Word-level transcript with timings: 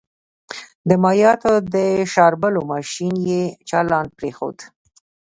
د 0.89 0.91
مايعاتو 1.03 1.53
د 1.73 1.75
شاربلو 2.13 2.61
ماشين 2.71 3.13
يې 3.29 3.43
چالان 3.69 4.05
پرېښود. 4.17 4.57